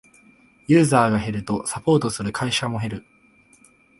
[0.67, 3.05] ユーザーが減るとサポートする会社も減る